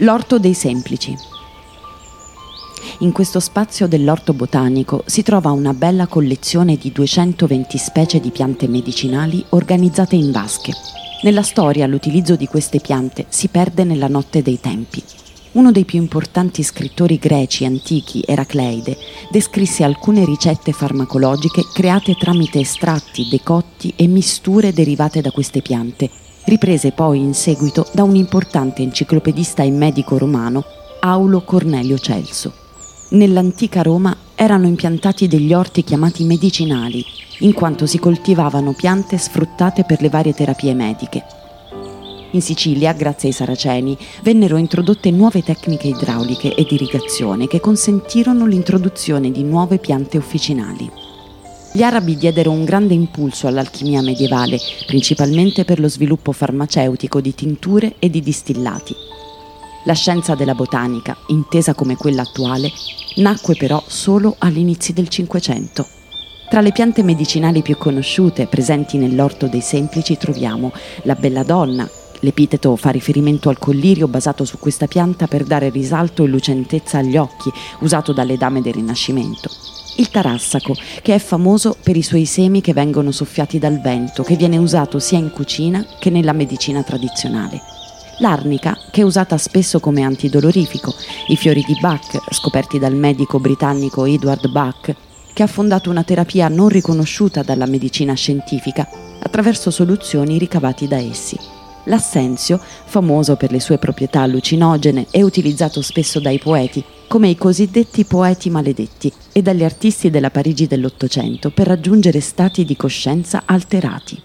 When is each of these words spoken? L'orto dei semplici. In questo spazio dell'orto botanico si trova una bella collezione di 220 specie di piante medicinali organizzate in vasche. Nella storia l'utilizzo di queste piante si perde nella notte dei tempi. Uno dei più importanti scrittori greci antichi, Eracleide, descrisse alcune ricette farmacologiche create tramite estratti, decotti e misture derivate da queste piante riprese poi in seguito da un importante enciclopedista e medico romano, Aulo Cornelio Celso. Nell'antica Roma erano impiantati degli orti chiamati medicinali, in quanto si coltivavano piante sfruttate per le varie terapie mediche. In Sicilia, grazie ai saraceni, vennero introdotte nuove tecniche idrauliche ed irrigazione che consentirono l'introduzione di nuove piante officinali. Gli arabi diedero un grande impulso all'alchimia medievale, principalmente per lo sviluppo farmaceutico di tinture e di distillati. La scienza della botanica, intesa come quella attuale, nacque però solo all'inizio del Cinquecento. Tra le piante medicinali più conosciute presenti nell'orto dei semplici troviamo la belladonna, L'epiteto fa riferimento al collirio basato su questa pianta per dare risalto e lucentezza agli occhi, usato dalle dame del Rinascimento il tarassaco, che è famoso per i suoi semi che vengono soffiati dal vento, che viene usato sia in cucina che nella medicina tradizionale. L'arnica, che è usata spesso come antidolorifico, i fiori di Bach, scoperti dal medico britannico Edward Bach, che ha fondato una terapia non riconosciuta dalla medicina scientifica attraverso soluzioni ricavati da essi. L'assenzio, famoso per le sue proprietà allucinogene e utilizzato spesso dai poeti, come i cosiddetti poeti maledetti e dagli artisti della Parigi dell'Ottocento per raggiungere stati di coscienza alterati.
L'orto 0.00 0.38
dei 0.38 0.52
semplici. 0.52 1.16
In 2.98 3.12
questo 3.12 3.40
spazio 3.40 3.88
dell'orto 3.88 4.34
botanico 4.34 5.02
si 5.06 5.22
trova 5.22 5.52
una 5.52 5.72
bella 5.72 6.06
collezione 6.06 6.76
di 6.76 6.92
220 6.92 7.78
specie 7.78 8.20
di 8.20 8.28
piante 8.28 8.68
medicinali 8.68 9.42
organizzate 9.50 10.14
in 10.14 10.32
vasche. 10.32 10.72
Nella 11.22 11.40
storia 11.40 11.86
l'utilizzo 11.86 12.36
di 12.36 12.46
queste 12.46 12.78
piante 12.78 13.24
si 13.30 13.48
perde 13.48 13.84
nella 13.84 14.08
notte 14.08 14.42
dei 14.42 14.60
tempi. 14.60 15.02
Uno 15.52 15.72
dei 15.72 15.86
più 15.86 15.98
importanti 15.98 16.62
scrittori 16.62 17.16
greci 17.16 17.64
antichi, 17.64 18.22
Eracleide, 18.26 18.98
descrisse 19.30 19.82
alcune 19.82 20.26
ricette 20.26 20.72
farmacologiche 20.72 21.62
create 21.72 22.14
tramite 22.16 22.60
estratti, 22.60 23.28
decotti 23.30 23.94
e 23.96 24.06
misture 24.06 24.74
derivate 24.74 25.22
da 25.22 25.30
queste 25.30 25.62
piante 25.62 26.10
riprese 26.46 26.92
poi 26.92 27.18
in 27.18 27.34
seguito 27.34 27.86
da 27.92 28.02
un 28.02 28.16
importante 28.16 28.82
enciclopedista 28.82 29.62
e 29.62 29.70
medico 29.70 30.16
romano, 30.18 30.64
Aulo 31.00 31.42
Cornelio 31.42 31.98
Celso. 31.98 32.52
Nell'antica 33.10 33.82
Roma 33.82 34.16
erano 34.34 34.66
impiantati 34.66 35.28
degli 35.28 35.52
orti 35.52 35.84
chiamati 35.84 36.24
medicinali, 36.24 37.04
in 37.40 37.52
quanto 37.52 37.86
si 37.86 37.98
coltivavano 37.98 38.72
piante 38.72 39.18
sfruttate 39.18 39.84
per 39.84 40.00
le 40.00 40.08
varie 40.08 40.34
terapie 40.34 40.74
mediche. 40.74 41.24
In 42.32 42.42
Sicilia, 42.42 42.92
grazie 42.92 43.28
ai 43.28 43.34
saraceni, 43.34 43.96
vennero 44.22 44.56
introdotte 44.56 45.10
nuove 45.10 45.42
tecniche 45.42 45.88
idrauliche 45.88 46.54
ed 46.54 46.70
irrigazione 46.70 47.46
che 47.46 47.60
consentirono 47.60 48.46
l'introduzione 48.46 49.30
di 49.30 49.42
nuove 49.42 49.78
piante 49.78 50.18
officinali. 50.18 51.05
Gli 51.76 51.82
arabi 51.82 52.16
diedero 52.16 52.52
un 52.52 52.64
grande 52.64 52.94
impulso 52.94 53.46
all'alchimia 53.46 54.00
medievale, 54.00 54.58
principalmente 54.86 55.66
per 55.66 55.78
lo 55.78 55.90
sviluppo 55.90 56.32
farmaceutico 56.32 57.20
di 57.20 57.34
tinture 57.34 57.96
e 57.98 58.08
di 58.08 58.22
distillati. 58.22 58.94
La 59.84 59.92
scienza 59.92 60.34
della 60.34 60.54
botanica, 60.54 61.14
intesa 61.26 61.74
come 61.74 61.94
quella 61.96 62.22
attuale, 62.22 62.70
nacque 63.16 63.56
però 63.56 63.84
solo 63.86 64.36
all'inizio 64.38 64.94
del 64.94 65.08
Cinquecento. 65.08 65.86
Tra 66.48 66.62
le 66.62 66.72
piante 66.72 67.02
medicinali 67.02 67.60
più 67.60 67.76
conosciute 67.76 68.46
presenti 68.46 68.96
nell'orto 68.96 69.46
dei 69.46 69.60
semplici 69.60 70.16
troviamo 70.16 70.72
la 71.02 71.14
belladonna, 71.14 71.86
L'epiteto 72.20 72.74
fa 72.76 72.88
riferimento 72.88 73.50
al 73.50 73.58
collirio 73.58 74.08
basato 74.08 74.46
su 74.46 74.58
questa 74.58 74.86
pianta 74.86 75.26
per 75.26 75.44
dare 75.44 75.68
risalto 75.68 76.24
e 76.24 76.28
lucentezza 76.28 76.96
agli 76.96 77.18
occhi, 77.18 77.52
usato 77.80 78.14
dalle 78.14 78.38
dame 78.38 78.62
del 78.62 78.72
Rinascimento 78.72 79.65
il 79.96 80.10
tarassaco, 80.10 80.74
che 81.02 81.14
è 81.14 81.18
famoso 81.18 81.76
per 81.82 81.96
i 81.96 82.02
suoi 82.02 82.24
semi 82.24 82.60
che 82.60 82.72
vengono 82.72 83.10
soffiati 83.10 83.58
dal 83.58 83.80
vento, 83.80 84.22
che 84.22 84.36
viene 84.36 84.58
usato 84.58 84.98
sia 84.98 85.18
in 85.18 85.30
cucina 85.30 85.84
che 85.98 86.10
nella 86.10 86.32
medicina 86.32 86.82
tradizionale. 86.82 87.60
L'arnica, 88.18 88.76
che 88.90 89.02
è 89.02 89.04
usata 89.04 89.36
spesso 89.36 89.78
come 89.78 90.02
antidolorifico, 90.02 90.94
i 91.28 91.36
fiori 91.36 91.62
di 91.66 91.76
Bach, 91.80 92.18
scoperti 92.30 92.78
dal 92.78 92.94
medico 92.94 93.38
britannico 93.38 94.06
Edward 94.06 94.48
Bach, 94.48 94.94
che 95.34 95.42
ha 95.42 95.46
fondato 95.46 95.90
una 95.90 96.02
terapia 96.02 96.48
non 96.48 96.68
riconosciuta 96.68 97.42
dalla 97.42 97.66
medicina 97.66 98.14
scientifica 98.14 98.88
attraverso 99.20 99.70
soluzioni 99.70 100.38
ricavati 100.38 100.88
da 100.88 100.96
essi. 100.96 101.38
L'assenzio, 101.84 102.58
famoso 102.58 103.36
per 103.36 103.52
le 103.52 103.60
sue 103.60 103.76
proprietà 103.76 104.22
allucinogene 104.22 105.06
e 105.10 105.22
utilizzato 105.22 105.82
spesso 105.82 106.20
dai 106.20 106.38
poeti, 106.38 106.82
come 107.06 107.28
i 107.28 107.36
cosiddetti 107.36 108.04
poeti 108.04 108.50
maledetti 108.50 109.12
e 109.32 109.42
dagli 109.42 109.64
artisti 109.64 110.10
della 110.10 110.30
Parigi 110.30 110.66
dell'Ottocento 110.66 111.50
per 111.50 111.66
raggiungere 111.66 112.20
stati 112.20 112.64
di 112.64 112.76
coscienza 112.76 113.42
alterati. 113.44 114.20